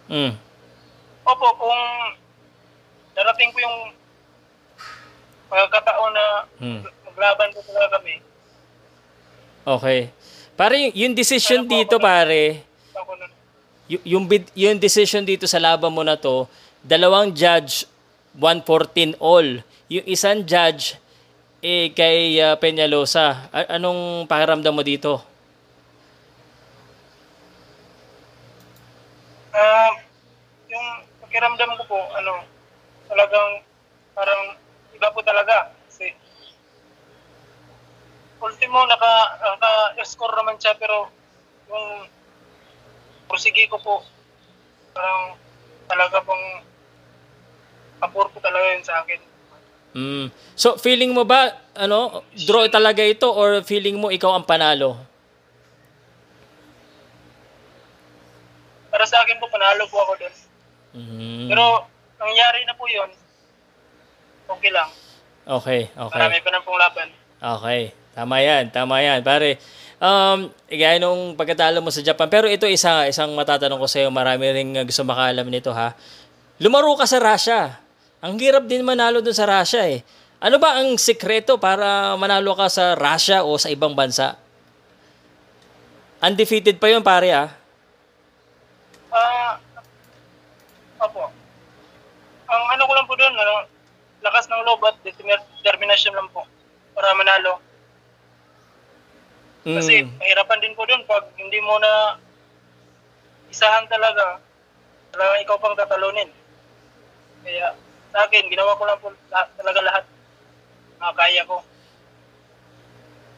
Mm. 0.08 0.32
Opo, 1.20 1.48
kung 1.60 1.80
darating 3.12 3.52
po 3.52 3.60
yung 3.60 3.92
pagkakataon 5.48 6.12
na 6.12 6.24
Hmm. 6.60 6.80
maglaban 7.04 7.48
po 7.52 7.60
talaga 7.64 7.98
kami, 7.98 8.20
Okay. 9.68 10.08
Pare, 10.56 10.88
yung, 10.96 11.12
decision 11.12 11.68
dito, 11.68 12.00
pare, 12.00 12.64
yung, 13.84 14.24
yung 14.56 14.78
decision 14.80 15.20
dito 15.20 15.44
sa 15.44 15.60
laban 15.60 15.92
mo 15.92 16.00
na 16.00 16.16
to, 16.16 16.48
dalawang 16.80 17.36
judge, 17.36 17.84
114 18.32 19.12
all. 19.20 19.60
Yung 19.92 20.06
isang 20.08 20.40
judge, 20.40 20.96
eh, 21.60 21.92
kay 21.92 22.40
uh, 22.40 22.56
Peñalosa. 22.56 23.50
A- 23.52 23.76
anong 23.76 24.24
pakiramdam 24.24 24.72
mo 24.72 24.80
dito? 24.80 25.20
Ah, 29.52 29.92
yung 30.68 30.86
pakiramdam 31.24 31.70
ko 31.76 31.84
po, 31.86 31.98
ano, 32.14 32.40
talagang 33.08 33.48
parang 34.14 34.57
iba 34.98 35.14
po 35.14 35.22
talaga. 35.22 35.70
Kasi, 35.86 36.10
ultimo, 38.42 38.82
naka, 38.90 39.38
naka-score 39.38 40.34
naman 40.34 40.58
siya, 40.58 40.74
pero 40.74 41.06
yung 41.70 42.10
prosigi 43.30 43.70
ko 43.70 43.78
po, 43.78 44.02
parang 44.90 45.38
talaga 45.86 46.18
pong 46.26 46.66
kapur 48.02 48.26
po 48.34 48.42
talaga 48.42 48.66
yun 48.74 48.82
sa 48.82 49.06
akin. 49.06 49.20
Mm. 49.94 50.26
So, 50.58 50.74
feeling 50.78 51.14
mo 51.14 51.22
ba, 51.22 51.54
ano, 51.78 52.26
draw 52.34 52.66
talaga 52.66 53.02
ito 53.06 53.30
or 53.30 53.62
feeling 53.62 53.98
mo 53.98 54.10
ikaw 54.10 54.34
ang 54.34 54.46
panalo? 54.46 54.98
Para 58.90 59.04
sa 59.06 59.22
akin 59.22 59.38
po, 59.38 59.46
panalo 59.46 59.86
po 59.86 60.02
ako 60.02 60.12
doon. 60.18 60.34
Mm. 60.98 61.46
Pero, 61.50 61.64
nangyari 62.18 62.66
na 62.66 62.74
po 62.74 62.84
yun, 62.90 63.10
okay 64.48 64.70
lang. 64.72 64.88
Okay, 65.48 65.88
okay. 65.92 66.18
Marami 66.18 66.38
pa 66.44 66.50
na 66.52 66.60
pong 66.60 66.76
laban. 66.76 67.08
Okay. 67.38 67.82
Tama 68.18 68.42
yan, 68.42 68.74
tama 68.74 68.98
yan. 68.98 69.22
Pare, 69.22 69.62
um, 70.02 70.50
gaya 70.66 70.98
nung 70.98 71.38
pagkatalo 71.38 71.78
mo 71.78 71.94
sa 71.94 72.02
Japan. 72.02 72.26
Pero 72.26 72.50
ito 72.50 72.66
isa, 72.66 73.06
isang 73.06 73.30
matatanong 73.38 73.78
ko 73.78 73.86
sa 73.86 74.02
iyo, 74.02 74.10
marami 74.10 74.50
ring 74.50 74.74
uh, 74.74 74.82
gusto 74.82 75.06
makalam 75.06 75.46
nito 75.46 75.70
ha. 75.70 75.94
Lumaro 76.58 76.98
ka 76.98 77.06
sa 77.06 77.22
Russia. 77.22 77.78
Ang 78.18 78.34
hirap 78.42 78.66
din 78.66 78.82
manalo 78.82 79.22
dun 79.22 79.38
sa 79.38 79.46
Russia 79.46 79.86
eh. 79.86 80.02
Ano 80.42 80.58
ba 80.58 80.82
ang 80.82 80.98
sikreto 80.98 81.62
para 81.62 82.18
manalo 82.18 82.58
ka 82.58 82.66
sa 82.66 82.98
Russia 82.98 83.46
o 83.46 83.54
sa 83.54 83.70
ibang 83.70 83.94
bansa? 83.94 84.34
Undefeated 86.18 86.82
pa 86.82 86.90
yun 86.90 87.06
pare 87.06 87.30
ah. 87.30 87.54
Ah, 89.14 89.62
opo. 91.06 91.30
Ang 92.50 92.62
ano 92.74 92.82
ko 92.82 92.92
lang 92.98 93.06
po 93.06 93.14
doon, 93.14 93.30
ano, 93.30 93.54
lakas 94.28 94.44
ng 94.46 94.64
loob 94.68 94.84
at 94.84 94.96
determin- 95.00 95.48
determination 95.64 96.12
lang 96.12 96.28
po 96.30 96.44
para 96.92 97.16
manalo. 97.16 97.58
Mm. 99.64 99.76
Kasi 99.80 99.94
mahirapan 100.04 100.60
din 100.62 100.76
po 100.76 100.84
doon 100.84 101.02
pag 101.08 101.24
hindi 101.40 101.58
mo 101.64 101.80
na 101.80 102.20
isahan 103.48 103.88
talaga, 103.88 104.38
talaga 105.10 105.32
ikaw 105.40 105.56
pang 105.56 105.76
tatalunin. 105.76 106.28
Kaya 107.42 107.72
sa 108.12 108.24
akin, 108.28 108.52
ginawa 108.52 108.76
ko 108.76 108.84
lang 108.84 108.98
po 109.00 109.08
la- 109.32 109.50
talaga 109.56 109.80
lahat 109.80 110.04
na 110.98 111.16
kaya 111.16 111.42
ko. 111.48 111.58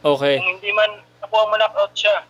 Okay. 0.01 0.41
Kung 0.41 0.51
hindi 0.59 0.71
man 0.73 0.91
ako 1.21 1.35
ang 1.37 1.51
man-knockout 1.55 1.95
siya, 1.95 2.25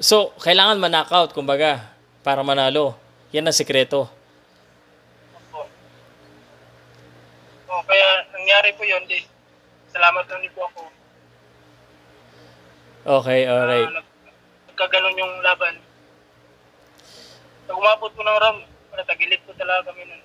So, 0.00 0.32
kailangan 0.40 0.80
ma-knockout 0.80 1.36
kumbaga 1.36 1.92
para 2.24 2.40
manalo. 2.40 2.96
Yan 3.36 3.44
ang 3.44 3.52
sikreto. 3.52 4.08
opo. 5.36 5.68
O, 7.68 7.84
kaya 7.84 8.08
nangyari 8.50 8.74
po 8.74 8.82
yun, 8.82 9.06
di, 9.06 9.22
salamat 9.94 10.26
lang 10.26 10.42
din 10.42 10.50
po 10.58 10.66
ako. 10.66 10.82
Okay, 13.22 13.46
alright. 13.46 13.86
Ah, 13.86 13.94
nag- 14.02 14.14
nagkaganon 14.74 15.14
yung 15.22 15.34
laban. 15.38 15.78
Pag 17.70 17.78
umabot 17.78 18.10
po 18.10 18.26
ng 18.26 18.38
round, 18.42 18.60
natagilid 18.90 19.38
po 19.46 19.54
talaga 19.54 19.94
kami 19.94 20.02
nun. 20.02 20.18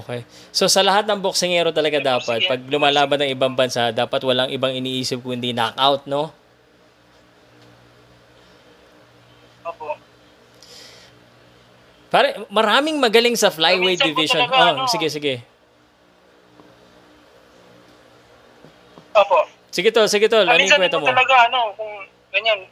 Okay. 0.00 0.24
So 0.48 0.64
sa 0.64 0.80
lahat 0.80 1.04
ng 1.04 1.20
boksingero 1.20 1.76
talaga 1.76 2.00
Sige. 2.00 2.08
dapat, 2.08 2.38
pag 2.48 2.60
lumalaban 2.72 3.20
ng 3.20 3.30
ibang 3.36 3.52
bansa, 3.52 3.92
dapat 3.92 4.24
walang 4.24 4.48
ibang 4.48 4.72
iniisip 4.72 5.20
kundi 5.20 5.52
knockout, 5.52 6.08
no? 6.08 6.32
Opo. 9.60 9.92
Pare, 12.08 12.48
maraming 12.48 12.96
magaling 12.96 13.36
sa 13.36 13.52
flyweight 13.52 14.00
division. 14.00 14.40
talaga, 14.48 14.56
Oh, 14.56 14.68
ano, 14.72 14.88
sige, 14.88 15.12
sige. 15.12 15.44
Opo. 19.16 19.38
Sige 19.72 19.88
to, 19.92 20.04
sige 20.08 20.28
to. 20.28 20.44
Ano 20.44 20.60
yung 20.60 20.76
kwento 20.76 21.00
mo? 21.00 21.08
talaga, 21.08 21.48
ano, 21.48 21.72
kung 21.76 21.92
ganyan. 22.32 22.68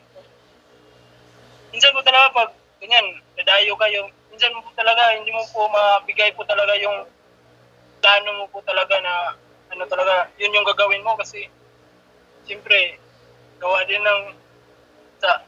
Minsan 1.72 1.92
po 1.96 2.04
talaga 2.04 2.30
pag 2.36 2.50
ganyan, 2.84 3.18
nadayo 3.40 3.72
kayo, 3.80 4.12
minsan 4.28 4.52
po 4.60 4.68
talaga, 4.76 5.16
hindi 5.16 5.32
mo 5.32 5.40
po 5.50 5.66
mabigay 5.72 6.30
po 6.36 6.44
talaga 6.44 6.76
yung 6.76 7.08
plano 8.04 8.30
mo 8.36 8.44
po 8.52 8.60
talaga 8.68 9.00
na, 9.00 9.32
ano 9.72 9.88
talaga, 9.88 10.28
yun 10.36 10.52
yung 10.52 10.68
gagawin 10.68 11.00
mo 11.00 11.16
kasi, 11.16 11.48
siyempre, 12.44 13.00
gawa 13.56 13.80
din 13.88 14.04
ng, 14.04 14.22
sa, 15.24 15.40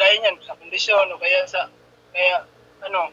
gaya 0.00 0.16
niyan, 0.16 0.40
sa 0.40 0.56
kondisyon, 0.56 1.12
o 1.12 1.20
kaya 1.20 1.44
sa, 1.44 1.68
kaya, 2.16 2.48
ano, 2.88 3.12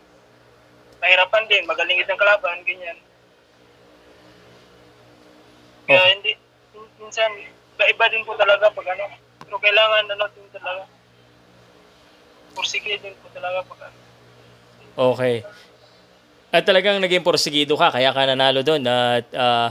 mahirapan 1.04 1.44
din, 1.52 1.68
magaling 1.68 2.00
ang 2.00 2.22
kalaban, 2.22 2.64
ganyan. 2.64 2.96
Kaya 5.86 6.00
Okay. 6.02 6.12
hindi, 6.18 6.32
minsan, 7.06 7.30
iba 7.78 8.06
din 8.10 8.26
po 8.26 8.34
talaga 8.34 8.74
pag 8.74 8.88
ano, 8.98 9.06
pero 9.46 9.62
kailangan 9.62 10.10
ano 10.10 10.26
din 10.34 10.50
talaga. 10.50 10.90
Pursige 12.58 12.98
din 12.98 13.14
po 13.22 13.30
talaga 13.30 13.62
pag 13.62 13.80
ano. 13.86 13.98
Okay. 15.14 15.46
At 16.50 16.66
talagang 16.66 16.98
naging 16.98 17.22
porsigido 17.22 17.78
ka, 17.78 17.94
kaya 17.94 18.10
ka 18.10 18.26
nanalo 18.26 18.66
doon. 18.66 18.82
At 18.90 19.30
ah, 19.38 19.70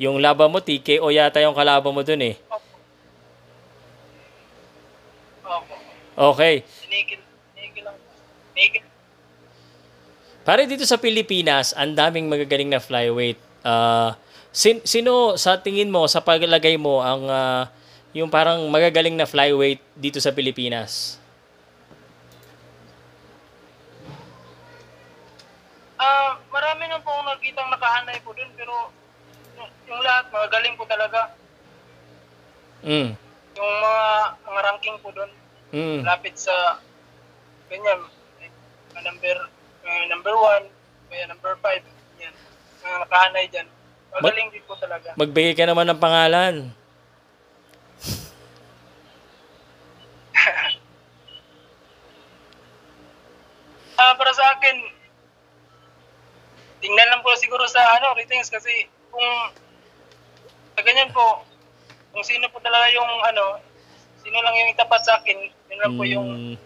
yung 0.00 0.18
laban 0.18 0.50
mo, 0.50 0.58
TKO 0.58 1.06
yata 1.14 1.44
yung 1.44 1.54
kalaban 1.54 1.94
mo 1.94 2.02
doon 2.02 2.32
eh. 2.32 2.34
Opo. 2.50 2.66
Okay. 6.12 6.64
Tinigil, 6.88 7.20
tinigil 7.54 7.84
lang. 7.86 7.96
Tinigil. 8.56 8.84
Pare 10.42 10.66
dito 10.66 10.82
sa 10.88 10.98
Pilipinas, 10.98 11.76
ang 11.76 11.94
daming 11.94 12.26
magagaling 12.26 12.72
na 12.72 12.82
flyweight. 12.82 13.38
Ah, 13.62 14.18
sin- 14.52 14.84
sino 14.84 15.34
sa 15.40 15.58
tingin 15.58 15.88
mo, 15.90 16.04
sa 16.06 16.20
paglagay 16.20 16.76
mo, 16.76 17.00
ang 17.00 17.24
ah, 17.26 17.64
yung 18.12 18.28
parang 18.28 18.68
magagaling 18.68 19.16
na 19.16 19.24
flyweight 19.24 19.80
dito 19.96 20.20
sa 20.20 20.30
Pilipinas? 20.30 21.16
Ah, 25.96 26.36
marami 26.52 26.84
na 26.90 27.00
po 27.00 27.10
nakitang 27.24 27.72
nakahanay 27.72 28.18
po 28.20 28.34
dun, 28.34 28.50
pero 28.52 28.90
yung, 29.56 29.70
yung 29.88 30.00
lahat, 30.02 30.28
mga 30.28 30.48
galing 30.50 30.74
po 30.76 30.84
talaga. 30.84 31.32
Mm. 32.82 33.14
Yung 33.56 33.72
mga 33.80 34.04
mga 34.42 34.60
ranking 34.66 34.98
po 35.00 35.08
dun, 35.14 35.32
Mm. 35.72 36.04
lapit 36.04 36.36
sa 36.36 36.76
ganyan, 37.72 37.96
uh, 38.92 39.00
number 39.00 39.36
uh, 39.88 40.04
number 40.12 40.34
one, 40.36 40.68
kaya 41.08 41.24
number 41.24 41.56
five, 41.64 41.80
yan. 42.20 42.34
Mga 42.84 42.96
nakahanay 43.08 43.46
dyan. 43.48 43.68
Magaling 44.12 44.52
din 44.52 44.64
po 44.68 44.76
talaga. 44.76 45.16
Magbigay 45.16 45.54
ka 45.56 45.64
naman 45.64 45.88
ng 45.88 46.00
pangalan. 46.00 46.54
Ah, 53.92 54.18
para 54.18 54.34
sa 54.34 54.58
akin, 54.58 54.82
tingnan 56.82 57.06
lang 57.06 57.22
po 57.22 57.30
siguro 57.38 57.62
sa 57.70 57.78
ano, 57.94 58.18
ratings 58.18 58.50
kasi 58.50 58.90
kung 59.14 59.28
sa 60.74 60.82
ganyan 60.82 61.12
po, 61.14 61.46
kung 62.10 62.24
sino 62.26 62.50
po 62.50 62.58
talaga 62.58 62.90
yung 62.90 63.06
ano, 63.22 63.62
sino 64.18 64.42
lang 64.42 64.58
yung 64.58 64.72
itapat 64.74 65.06
sa 65.06 65.22
akin, 65.22 65.38
yun 65.70 65.78
lang 65.78 65.92
po 65.94 66.02
yung 66.02 66.28
Mm. 66.28 66.56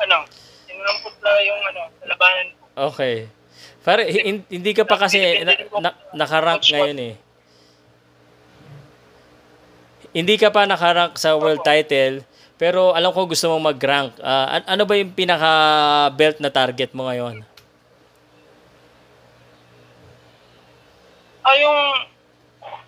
ano, 0.00 0.26
sino 0.66 0.80
lang 0.82 0.98
po 1.04 1.14
talaga 1.22 1.40
yung 1.44 1.60
ano, 1.62 1.82
labanan 2.02 2.48
po. 2.50 2.64
Okay. 2.90 3.30
Pare, 3.82 4.06
hin- 4.06 4.46
hindi 4.46 4.72
ka 4.72 4.84
pa 4.84 4.96
kasi 4.96 5.42
na, 5.42 5.52
na, 5.80 5.90
nakarank 6.14 6.62
ngayon 6.64 6.98
eh. 7.02 7.14
Hindi 10.12 10.36
ka 10.36 10.52
pa 10.52 10.68
nakarank 10.68 11.16
sa 11.16 11.34
world 11.34 11.64
title, 11.64 12.20
pero 12.54 12.92
alam 12.92 13.10
ko 13.10 13.24
gusto 13.24 13.48
mong 13.48 13.74
mag-rank. 13.74 14.12
An- 14.20 14.68
ano 14.68 14.84
ba 14.84 14.94
yung 14.94 15.10
pinaka-belt 15.10 16.36
na 16.38 16.52
target 16.52 16.92
mo 16.92 17.08
ngayon? 17.08 17.42
Ah, 21.42 21.56
yung 21.58 21.78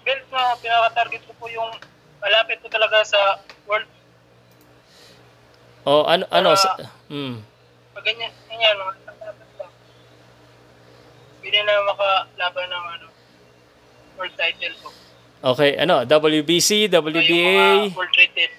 belt 0.04 0.24
na 0.30 0.54
pinaka-target 0.60 1.22
ko 1.26 1.32
po 1.34 1.48
yung 1.48 1.74
malapit 2.20 2.60
po 2.60 2.68
talaga 2.68 3.02
sa 3.02 3.18
world. 3.64 3.88
O 5.84 6.06
ano 6.06 6.24
ano 6.30 6.54
Ah. 6.54 6.56
sa, 6.56 6.70
mm. 7.08 7.36
Pag 7.92 8.04
ganyan, 8.04 8.32
ganyan. 8.46 8.76
Hindi 11.44 11.60
na 11.60 11.76
makalaban 11.84 12.66
ng 12.72 12.84
ano, 12.96 13.06
world 14.16 14.32
title 14.32 14.74
ko. 14.80 14.88
Okay, 15.44 15.76
ano, 15.76 16.08
WBC, 16.08 16.88
WBA? 16.88 17.92
So, 17.92 18.00
world 18.00 18.16
oh, 18.16 18.16
rated. 18.16 18.52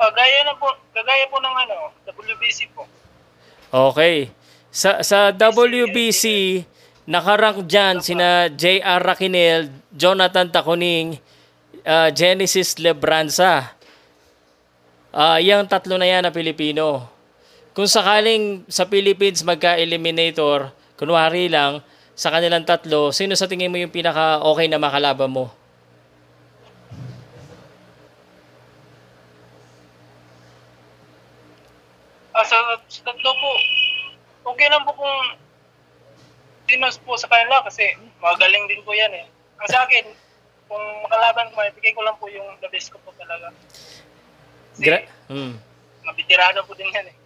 Kagaya 0.00 0.38
na 0.42 0.54
po, 0.58 0.74
kagaya 0.90 1.24
po 1.30 1.38
ng 1.38 1.56
ano, 1.68 1.76
WBC 2.10 2.72
po. 2.74 2.88
Okay. 3.70 4.34
Sa 4.74 5.04
sa 5.06 5.30
WBC, 5.30 6.24
nakarank 7.06 7.68
dyan 7.68 8.02
sina 8.02 8.50
J.R. 8.50 8.98
Raquinel, 9.02 9.70
Jonathan 9.94 10.50
Takuning, 10.50 11.20
uh, 11.86 12.08
ah, 12.08 12.08
Genesis 12.10 12.80
Lebranza. 12.82 13.76
Uh, 15.10 15.38
yung 15.42 15.66
tatlo 15.70 15.94
na 15.94 16.06
yan 16.06 16.26
na 16.26 16.34
Pilipino. 16.34 17.19
Kung 17.70 17.86
sakaling 17.86 18.66
sa 18.66 18.82
Philippines 18.90 19.46
magka-eliminator, 19.46 20.74
kunwari 20.98 21.46
lang, 21.46 21.86
sa 22.18 22.34
kanilang 22.34 22.66
tatlo, 22.66 23.14
sino 23.14 23.38
sa 23.38 23.46
tingin 23.46 23.70
mo 23.70 23.78
yung 23.78 23.94
pinaka-okay 23.94 24.66
na 24.66 24.82
makalaban 24.82 25.30
mo? 25.30 25.48
Ah, 32.34 32.44
sa, 32.44 32.58
sa 32.90 33.00
tatlo 33.06 33.30
po, 33.38 33.50
okay 34.50 34.66
lang 34.68 34.82
po 34.82 34.92
kung 34.98 35.18
dinos 36.66 36.98
po 37.00 37.14
sa 37.14 37.30
kanila 37.30 37.62
kasi 37.62 37.86
magaling 38.18 38.66
din 38.66 38.82
po 38.82 38.92
yan 38.92 39.14
eh. 39.14 39.26
Ang 39.62 39.68
sa 39.70 39.86
akin, 39.86 40.10
kung 40.66 40.84
makalaban 41.06 41.54
ko, 41.54 41.62
ibigay 41.70 41.94
ko 41.94 42.02
lang 42.02 42.18
po 42.18 42.26
yung 42.26 42.50
the 42.58 42.68
best 42.68 42.90
ko 42.90 42.98
po 43.06 43.14
talaga. 43.14 43.54
Kasi 44.74 44.82
Gra- 44.82 45.08
hmm. 45.30 45.54
mabitirano 46.02 46.66
po 46.66 46.74
din 46.74 46.90
yan 46.90 47.06
eh. 47.08 47.16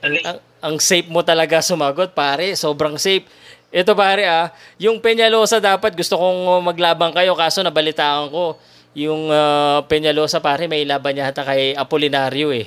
Ang, 0.00 0.14
ang, 0.24 0.38
ang 0.60 0.76
safe 0.80 1.08
mo 1.08 1.20
talaga 1.20 1.60
sumagot, 1.60 2.16
pare. 2.16 2.56
Sobrang 2.56 2.96
safe. 2.96 3.28
Ito 3.70 3.94
pare 3.94 4.26
ah, 4.26 4.50
yung 4.82 4.98
Peñalosa 4.98 5.62
dapat 5.62 5.94
gusto 5.94 6.18
kong 6.18 6.58
maglabang 6.66 7.14
kayo 7.14 7.38
kaso 7.38 7.62
nabalitaan 7.62 8.26
ko 8.34 8.58
yung 8.98 9.30
ah, 9.30 9.86
Peñalosa 9.86 10.42
pare 10.42 10.66
may 10.66 10.82
laban 10.82 11.14
niya 11.14 11.30
hata 11.30 11.46
kay 11.46 11.78
Apolinario 11.78 12.50
eh. 12.50 12.66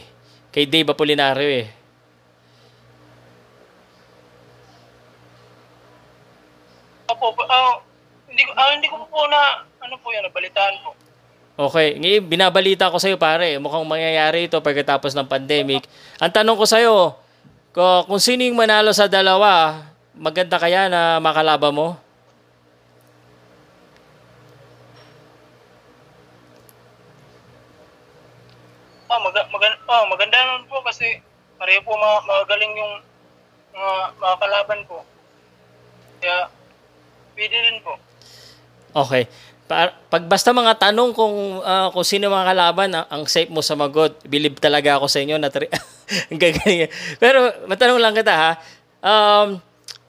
Kay 0.56 0.64
Dave 0.64 0.96
Apolinario 0.96 1.50
eh. 1.50 1.68
Opo, 7.12 7.36
ah, 7.52 7.84
hindi 8.32 8.44
ko 8.48 8.52
ah, 8.56 8.72
hindi 8.72 8.88
ko 8.88 9.04
po 9.04 9.28
na 9.28 9.68
ano 9.84 9.96
po 10.00 10.08
yan, 10.16 10.24
nabalitaan 10.24 10.76
po. 10.88 11.03
Okay, 11.54 12.02
ngayon 12.02 12.26
binabalita 12.26 12.90
ko 12.90 12.98
sa 12.98 13.14
iyo 13.14 13.22
pare, 13.22 13.62
mukhang 13.62 13.86
mangyayari 13.86 14.50
ito 14.50 14.58
pagkatapos 14.58 15.14
ng 15.14 15.30
pandemic. 15.30 15.86
Ang 16.18 16.34
tanong 16.34 16.58
ko 16.58 16.66
sa 16.66 16.82
iyo, 16.82 17.14
kung, 17.70 18.10
kung 18.10 18.18
sino 18.18 18.42
yung 18.42 18.58
manalo 18.58 18.90
sa 18.90 19.06
dalawa, 19.06 19.86
maganda 20.18 20.58
kaya 20.58 20.90
na 20.90 21.22
makalaban 21.22 21.78
mo? 21.78 21.88
Ah, 29.06 29.22
mag, 29.22 29.38
mag, 29.38 29.64
ah, 29.86 30.06
maganda 30.10 30.38
naman 30.42 30.66
po 30.66 30.82
kasi 30.82 31.22
pareho 31.62 31.86
po 31.86 31.94
mga, 31.94 32.18
magaling 32.34 32.74
yung 32.82 32.94
mga, 33.78 33.94
mga 34.18 34.36
kalaban 34.42 34.82
po. 34.90 35.06
Kaya, 36.18 36.50
pwede 37.38 37.58
rin 37.62 37.78
po. 37.86 37.94
Okay. 39.06 39.30
Pa- 39.74 39.94
pag 40.14 40.24
basta 40.30 40.54
mga 40.54 40.78
tanong 40.78 41.18
kung 41.18 41.34
ah, 41.66 41.90
kung 41.90 42.06
sino 42.06 42.30
mga 42.30 42.54
kalaban, 42.54 42.94
ang, 42.94 43.08
ang 43.10 43.24
safe 43.26 43.50
mo 43.50 43.66
sa 43.66 43.74
magot. 43.74 44.22
Believe 44.30 44.62
talaga 44.62 45.02
ako 45.02 45.10
sa 45.10 45.18
inyo 45.26 45.42
na 45.42 45.50
tri-. 45.50 45.74
Pero 47.24 47.50
matanong 47.66 47.98
lang 47.98 48.14
kita 48.14 48.34
ha. 48.38 48.52
Um, 49.02 49.58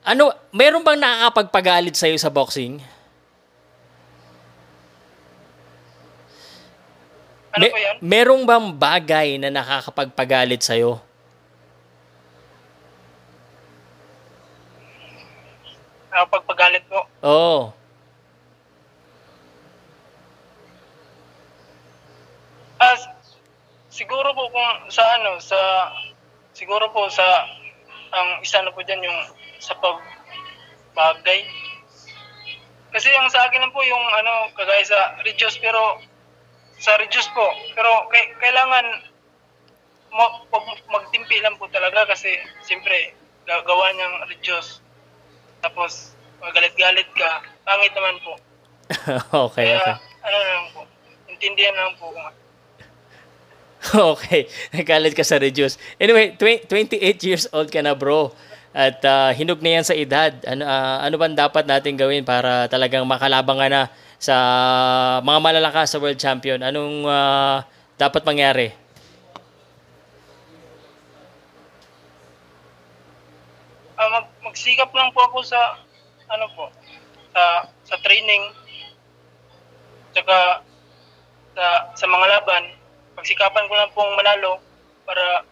ano, 0.05 0.37
meron 0.53 0.85
bang 0.85 1.01
nakakapagpagalit 1.01 1.97
sa 1.97 2.05
iyo 2.05 2.21
sa 2.21 2.29
boxing? 2.29 2.77
Ano 7.55 7.65
po 7.71 7.79
yan? 7.79 7.97
merong 8.03 8.43
bang 8.45 8.67
bagay 8.77 9.29
na 9.41 9.49
nakakapagpagalit 9.49 10.61
sa 10.61 10.77
iyo? 10.77 11.01
Ah, 16.13 16.27
pagpagalit 16.29 16.85
po. 16.87 17.01
Oo. 17.27 17.73
Ah, 22.79 22.95
s- 22.95 23.09
siguro 23.95 24.35
po 24.35 24.51
kung 24.51 24.91
sa 24.91 25.07
ano, 25.23 25.39
sa 25.39 25.59
siguro 26.51 26.91
po 26.91 27.07
sa 27.07 27.47
ang 28.11 28.43
isa 28.43 28.59
na 28.67 28.75
po 28.75 28.83
diyan 28.83 29.07
yung 29.07 29.21
sa 29.63 29.79
pagbagay. 29.79 31.47
Kasi 32.91 33.11
yung 33.15 33.31
sa 33.31 33.47
akin 33.47 33.63
lang 33.63 33.75
po 33.75 33.83
yung 33.87 34.07
ano, 34.19 34.51
kagaya 34.59 34.83
sa 34.83 35.15
reduce 35.23 35.63
pero 35.63 36.03
sa 36.83 36.99
reduce 36.99 37.31
po. 37.31 37.47
Pero 37.79 38.11
kailangan 38.43 38.87
mo, 40.15 40.47
pag 40.51 40.63
magtimpi 40.91 41.43
lang 41.43 41.59
po 41.59 41.71
talaga 41.71 42.07
kasi 42.11 42.35
siyempre 42.67 43.15
gagawa 43.47 43.95
niyang 43.95 44.27
reduce. 44.27 44.83
Tapos 45.63 46.15
magalit-galit 46.43 47.07
ka, 47.15 47.47
pangit 47.63 47.95
naman 47.95 48.19
po. 48.23 48.35
okay, 49.49 49.75
Kaya 49.75 49.79
okay. 49.81 49.97
ano 50.23 50.39
lang 50.39 50.67
po, 50.71 50.81
intindihan 51.31 51.75
lang 51.75 51.95
po 51.99 52.15
kung 52.15 52.44
Okay, 54.17 54.49
nagalit 54.73 55.13
ka 55.13 55.25
sa 55.25 55.37
reduce. 55.37 55.77
Anyway, 56.01 56.33
tw- 56.41 56.65
28 56.67 57.21
years 57.29 57.45
old 57.53 57.69
ka 57.69 57.85
na 57.85 57.93
bro. 57.93 58.33
At 58.75 58.99
ah, 59.07 59.31
hinog 59.31 59.63
na 59.63 59.79
yan 59.79 59.87
sa 59.87 59.95
edad. 59.95 60.35
Ano, 60.49 60.67
ah, 60.67 61.05
ano 61.05 61.15
bang 61.21 61.37
dapat 61.37 61.69
natin 61.69 61.95
gawin 61.95 62.27
para 62.27 62.67
talagang 62.67 63.07
makalabang 63.07 63.61
ka 63.61 63.69
na 63.71 63.83
sa 64.19 64.35
mga 65.23 65.39
malalakas 65.39 65.95
sa 65.95 66.01
world 66.01 66.19
champion? 66.19 66.59
Anong 66.65 67.07
ah, 67.07 67.63
dapat 68.01 68.27
mangyari? 68.27 68.75
Ah, 73.95 74.11
mag, 74.11 74.27
magsikap 74.43 74.91
lang 74.91 75.15
po 75.15 75.23
ako 75.23 75.39
sa 75.47 75.79
ano 76.27 76.51
po 76.59 76.67
sa 77.31 77.69
sa 77.87 77.97
training 78.03 78.43
tsaka 80.11 80.67
sa 81.55 81.67
sa 81.95 82.07
mga 82.11 82.27
laban 82.27 82.74
pagsikapan 83.15 83.67
ko 83.71 83.75
lang 83.75 83.91
pong 83.95 84.13
manalo 84.19 84.61
para 85.07 85.47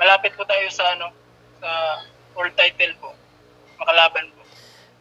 malapit 0.00 0.34
po 0.34 0.42
tayo 0.44 0.66
sa 0.72 0.84
ano 0.96 1.12
sa 1.60 1.70
world 2.34 2.54
title 2.56 2.94
po 3.00 3.10
makalaban 3.78 4.26
po 4.32 4.42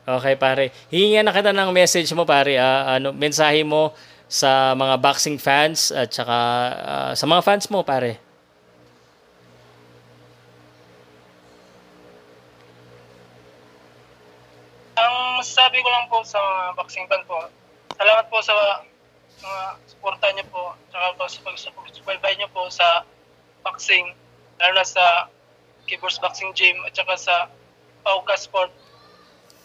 Okay 0.07 0.39
pare. 0.39 0.71
Hihingan 0.87 1.27
na 1.27 1.35
kita 1.35 1.51
ng 1.51 1.75
message 1.75 2.07
mo 2.15 2.23
pare. 2.23 2.55
Ah, 2.55 2.95
ano, 2.95 3.11
mensahe 3.11 3.67
mo 3.67 3.91
sa 4.31 4.71
mga 4.71 5.03
boxing 5.03 5.35
fans 5.35 5.91
at 5.91 6.07
saka 6.15 6.39
ah, 6.79 7.11
sa 7.11 7.27
mga 7.27 7.43
fans 7.43 7.67
mo 7.67 7.83
pare. 7.83 8.15
ang 14.97 15.37
masasabi 15.37 15.77
ko 15.85 15.89
lang 15.93 16.05
po 16.09 16.25
sa 16.25 16.41
boxing 16.73 17.05
fan 17.05 17.21
po 17.29 17.37
salamat 17.93 18.25
po 18.33 18.41
sa 18.41 18.81
mga 19.41 19.61
suporta 19.85 20.27
niyo 20.33 20.45
po 20.49 20.73
tsaka 20.89 21.05
po 21.13 21.23
sa 21.29 21.69
pagsubaybay 21.73 22.33
niyo 22.37 22.49
po 22.51 22.67
sa 22.73 23.05
boxing 23.61 24.13
lalo 24.57 24.73
na 24.73 24.85
sa 24.85 25.29
Keyboards 25.87 26.19
Boxing 26.19 26.51
Gym 26.57 26.75
at 26.83 26.93
saka 26.97 27.15
sa 27.15 27.35
Pauka 28.03 28.35
Sport 28.35 28.71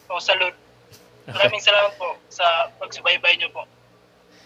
o 0.06 0.20
Salud. 0.22 0.54
Maraming 1.26 1.62
salamat 1.62 1.94
po 1.98 2.14
sa 2.30 2.70
pagsubaybay 2.78 3.38
niyo 3.38 3.50
po. 3.50 3.66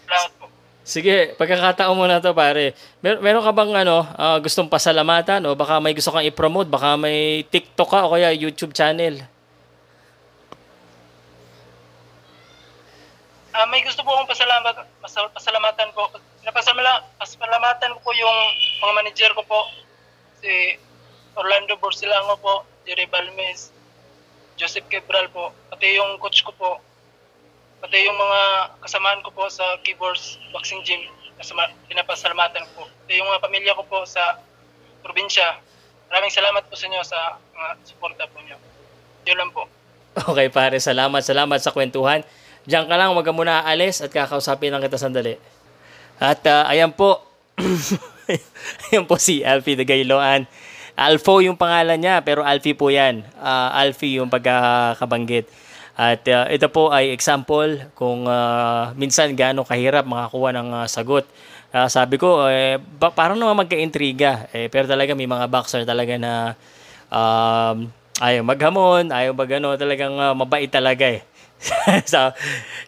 Salamat 0.07 0.31
po. 0.41 0.45
Sige, 0.87 1.35
pagkakataon 1.35 1.99
mo 1.99 2.07
na 2.07 2.23
to 2.23 2.31
pare. 2.31 2.71
Mer- 3.03 3.19
meron 3.19 3.43
ka 3.43 3.51
bang 3.51 3.75
ano, 3.83 4.07
ah, 4.15 4.39
gustong 4.39 4.71
pasalamatan 4.71 5.43
o 5.43 5.51
baka 5.51 5.83
may 5.83 5.91
gusto 5.91 6.15
kang 6.15 6.23
i-promote, 6.23 6.71
baka 6.71 6.95
may 6.95 7.43
TikTok 7.43 7.89
ka 7.91 8.07
o 8.07 8.15
kaya 8.15 8.31
YouTube 8.31 8.71
channel. 8.71 9.19
Ah, 13.57 13.65
may 13.65 13.81
gusto 13.81 14.05
po 14.05 14.13
akong 14.13 14.29
pasalamat, 14.29 14.85
pasal- 15.01 15.33
pasalamatan 15.33 15.89
po. 15.97 16.05
Napasamala, 16.45 17.01
pasalamatan 17.17 17.89
ko 17.97 17.99
po 18.05 18.13
yung 18.13 18.37
mga 18.85 18.93
manager 18.93 19.31
ko 19.33 19.41
po. 19.49 19.65
Si 20.45 20.77
Orlando 21.33 21.73
Borsilango 21.81 22.37
po, 22.37 22.69
Jerry 22.85 23.09
Balmes, 23.09 23.73
Joseph 24.61 24.85
Quebral 24.93 25.25
po, 25.33 25.57
pati 25.73 25.97
yung 25.97 26.21
coach 26.21 26.45
ko 26.45 26.53
po, 26.53 26.77
pati 27.81 27.97
yung 28.05 28.13
mga 28.13 28.41
kasamaan 28.77 29.25
ko 29.25 29.33
po 29.33 29.49
sa 29.49 29.65
Keyboards 29.81 30.37
Boxing 30.53 30.85
Gym, 30.85 31.01
kasama, 31.41 31.65
pinapasalamatan 31.89 32.61
ko 32.61 32.71
po. 32.77 32.83
Pati 32.85 33.17
yung 33.17 33.25
mga 33.25 33.41
pamilya 33.41 33.73
ko 33.73 33.81
po 33.89 34.05
sa 34.05 34.37
probinsya. 35.01 35.57
Maraming 36.13 36.29
salamat 36.29 36.61
po 36.69 36.77
sa 36.77 36.85
inyo 36.85 37.01
sa 37.01 37.41
mga 37.57 37.69
suporta 37.89 38.29
po 38.29 38.37
niyo. 38.45 38.61
Yun 39.25 39.41
lang 39.41 39.49
po. 39.49 39.65
Okay 40.13 40.49
pare, 40.53 40.77
salamat, 40.77 41.25
salamat 41.25 41.57
sa 41.57 41.73
kwentuhan. 41.73 42.21
Diyan 42.67 42.85
ka 42.85 42.95
lang, 42.99 43.15
wag 43.15 43.23
ka 43.23 43.31
muna 43.31 43.63
aalis 43.63 44.03
at 44.03 44.11
kakausapin 44.11 44.75
lang 44.75 44.83
kita 44.83 44.99
sandali. 44.99 45.39
At 46.19 46.43
ah, 46.45 46.67
ayan 46.67 46.91
po, 46.91 47.23
ayan 48.91 49.07
po 49.07 49.15
si 49.15 49.41
Alfie 49.41 49.79
de 49.79 49.87
Gailoan. 49.87 50.43
Alfo 50.97 51.39
yung 51.39 51.55
pangalan 51.55 51.95
niya, 52.01 52.25
pero 52.25 52.43
Alfie 52.43 52.75
po 52.75 52.91
yan. 52.91 53.23
Ah, 53.39 53.71
Alfie 53.71 54.19
yung 54.19 54.27
pagkakabanggit. 54.27 55.47
At 55.95 56.27
ah, 56.27 56.45
ito 56.51 56.67
po 56.67 56.91
ay 56.91 57.15
example 57.15 57.87
kung 57.95 58.27
ah, 58.27 58.91
minsan 58.99 59.31
gaano 59.33 59.63
kahirap 59.63 60.03
makakuha 60.03 60.51
ng 60.51 60.69
ah, 60.83 60.87
sagot 60.91 61.25
Uh, 61.67 61.91
sabi 61.91 62.15
ko, 62.15 62.47
eh, 62.47 62.79
ba, 62.79 63.11
parang 63.11 63.35
naman 63.35 63.67
magka-intriga. 63.67 64.47
Eh, 64.55 64.71
pero 64.71 64.87
talaga 64.87 65.11
may 65.11 65.27
mga 65.27 65.51
boxer 65.51 65.83
talaga 65.83 66.15
na 66.15 66.55
um, 67.11 67.91
ayaw 68.23 68.41
maghamon, 68.47 69.11
ayaw 69.11 69.35
magano, 69.35 69.75
talagang 69.75 70.15
uh, 70.15 70.31
mabait 70.31 70.71
talaga 70.71 71.03
eh. 71.11 71.26
so, 72.11 72.31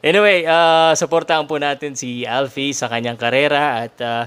anyway, 0.06 0.46
uh, 0.46 0.94
supportahan 0.94 1.50
po 1.50 1.58
natin 1.58 1.98
si 1.98 2.24
Alfie 2.24 2.72
sa 2.72 2.86
kanyang 2.86 3.18
karera 3.18 3.86
at 3.88 3.96
uh, 4.02 4.24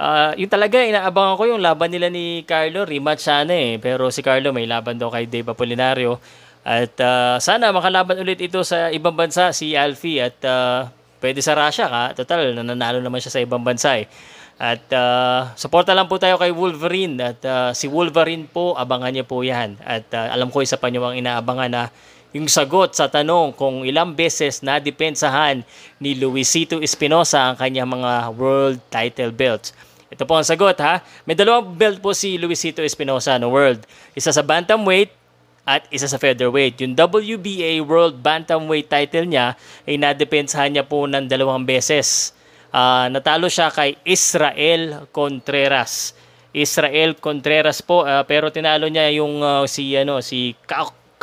uh, 0.00 0.32
yung 0.40 0.48
talaga, 0.48 0.80
inaabangan 0.80 1.36
ko 1.36 1.44
yung 1.48 1.60
laban 1.60 1.92
nila 1.92 2.08
ni 2.08 2.42
Carlo, 2.48 2.88
rematch 2.88 3.28
sana 3.28 3.52
eh. 3.52 3.76
Pero 3.76 4.08
si 4.08 4.24
Carlo 4.24 4.50
may 4.50 4.64
laban 4.64 4.96
daw 4.96 5.12
kay 5.12 5.28
Dave 5.28 5.52
Apolinario. 5.52 6.16
At 6.62 6.94
uh, 7.02 7.36
sana 7.42 7.74
makalaban 7.74 8.22
ulit 8.22 8.38
ito 8.40 8.62
sa 8.62 8.88
ibang 8.94 9.18
bansa 9.18 9.50
si 9.50 9.74
Alfie 9.74 10.22
at 10.22 10.38
uh, 10.46 10.86
Pwede 11.22 11.38
sa 11.38 11.54
Russia 11.54 11.86
ka. 11.86 12.18
Total, 12.18 12.50
nananalo 12.50 12.98
naman 12.98 13.22
siya 13.22 13.38
sa 13.38 13.38
ibang 13.38 13.62
bansa 13.62 13.94
eh. 13.94 14.10
At 14.58 14.90
uh, 14.90 15.54
suporta 15.54 15.94
lang 15.94 16.10
po 16.10 16.18
tayo 16.18 16.34
kay 16.34 16.50
Wolverine. 16.50 17.14
At 17.22 17.38
uh, 17.46 17.70
si 17.70 17.86
Wolverine 17.86 18.50
po, 18.50 18.74
abangan 18.74 19.14
niyo 19.14 19.22
po 19.22 19.46
yan. 19.46 19.78
At 19.86 20.10
uh, 20.10 20.34
alam 20.34 20.50
ko 20.50 20.66
isa 20.66 20.82
pa 20.82 20.90
niyo 20.90 21.06
ang 21.06 21.14
inaabangan 21.14 21.70
na 21.70 21.82
yung 22.32 22.48
sagot 22.48 22.96
sa 22.96 23.12
tanong 23.12 23.52
kung 23.52 23.84
ilang 23.84 24.16
beses 24.16 24.64
na 24.64 24.80
depensahan 24.80 25.60
ni 26.00 26.16
Luisito 26.16 26.80
Espinosa 26.80 27.52
ang 27.52 27.56
kanyang 27.60 27.88
mga 27.92 28.12
world 28.32 28.80
title 28.88 29.32
belts. 29.32 29.76
Ito 30.12 30.28
po 30.28 30.36
ang 30.36 30.44
sagot 30.44 30.76
ha. 30.80 31.00
May 31.24 31.36
dalawang 31.36 31.72
belt 31.76 32.00
po 32.00 32.12
si 32.12 32.36
Luisito 32.36 32.84
Espinosa 32.84 33.36
no 33.40 33.52
world. 33.52 33.84
Isa 34.12 34.32
sa 34.32 34.44
bantamweight 34.44 35.22
at 35.62 35.86
isa 35.94 36.10
sa 36.10 36.18
featherweight. 36.18 36.82
Yung 36.82 36.98
WBA 36.98 37.78
World 37.86 38.18
Bantamweight 38.18 38.90
title 38.90 39.30
niya 39.30 39.54
ay 39.86 39.94
nadepensahan 39.94 40.74
niya 40.74 40.82
po 40.82 41.06
ng 41.06 41.30
dalawang 41.30 41.62
beses. 41.62 42.34
Uh, 42.74 43.06
natalo 43.12 43.46
siya 43.46 43.70
kay 43.70 43.94
Israel 44.02 45.06
Contreras. 45.14 46.16
Israel 46.52 47.16
Contreras 47.16 47.80
po 47.80 48.04
uh, 48.04 48.26
pero 48.26 48.52
tinalo 48.52 48.90
niya 48.90 49.08
yung 49.16 49.40
uh, 49.40 49.64
si 49.64 49.96
ano 49.96 50.20
si 50.20 50.52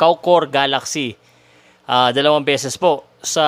Kaukor 0.00 0.48
Galaxy. 0.48 1.20
Uh, 1.84 2.08
dalawang 2.16 2.40
beses 2.40 2.80
po. 2.80 3.04
Sa 3.20 3.44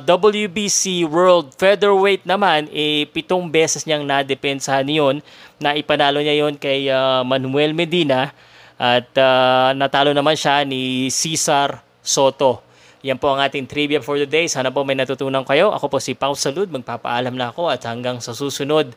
WBC 0.00 1.04
World 1.04 1.52
Featherweight 1.60 2.24
naman, 2.24 2.72
eh, 2.72 3.04
pitong 3.12 3.52
beses 3.52 3.84
niyang 3.84 4.08
nadepensahan 4.08 4.88
yun 4.88 5.20
na 5.60 5.76
ipanalo 5.76 6.24
niya 6.24 6.40
yon 6.40 6.56
kay 6.56 6.88
uh, 6.88 7.20
Manuel 7.20 7.76
Medina 7.76 8.32
at 8.80 9.12
uh, 9.20 9.76
natalo 9.76 10.16
naman 10.16 10.40
siya 10.40 10.64
ni 10.64 11.12
Cesar 11.12 11.84
Soto. 12.00 12.64
Yan 13.04 13.20
po 13.20 13.32
ang 13.32 13.44
ating 13.44 13.68
trivia 13.68 14.00
for 14.00 14.16
the 14.16 14.24
day. 14.24 14.48
Sana 14.48 14.72
po 14.72 14.88
may 14.88 14.96
natutunan 14.96 15.44
kayo. 15.44 15.68
Ako 15.76 15.92
po 15.92 16.00
si 16.00 16.16
Pau 16.16 16.32
Salud. 16.32 16.68
Magpapaalam 16.72 17.36
na 17.36 17.52
ako 17.52 17.68
at 17.68 17.84
hanggang 17.84 18.24
sa 18.24 18.32
susunod 18.32 18.92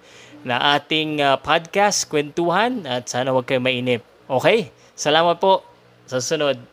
na 0.47 0.79
ating 0.79 1.19
uh, 1.19 1.35
podcast, 1.39 2.07
kwentuhan 2.07 2.87
at 2.87 3.11
sana 3.11 3.35
huwag 3.35 3.47
kayo 3.47 3.59
mainip. 3.59 4.03
Okay? 4.27 4.71
Salamat 4.95 5.39
po. 5.43 5.67
Sa 6.07 6.23
susunod. 6.23 6.72